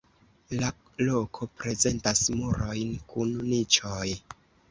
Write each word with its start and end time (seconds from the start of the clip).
La 0.61 0.69
loko 1.09 1.47
prezentas 1.59 2.23
murojn 2.39 2.97
kun 3.13 3.37
niĉoj. 3.53 4.09